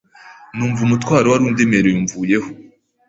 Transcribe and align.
numva 0.55 0.81
umutwaro 0.83 1.27
wari 1.29 1.43
undemereye 1.49 1.95
umvuyeho, 1.97 2.49